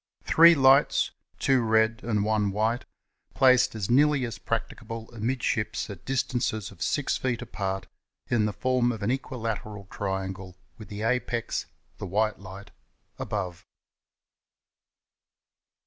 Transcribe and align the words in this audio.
Three 0.23 0.55
lights 0.55 1.11
(two 1.37 1.61
red 1.61 1.99
and 2.03 2.25
one 2.25 2.49
white) 2.49 2.85
placed 3.35 3.75
as 3.75 3.87
nearly 3.87 4.25
as 4.25 4.39
practicable 4.39 5.13
amidships 5.13 5.91
at 5.91 6.05
dis 6.05 6.23
tances 6.23 6.71
of 6.71 6.81
six 6.81 7.17
feet 7.17 7.39
apart 7.43 7.85
in 8.27 8.47
the 8.47 8.51
form 8.53 8.91
of 8.91 9.03
an 9.03 9.11
equilateral 9.11 9.85
triangle 9.91 10.57
with 10.79 10.87
the 10.87 11.03
apex 11.03 11.67
(the 11.99 12.07
white 12.07 12.39
light) 12.39 12.71
above. 13.19 13.67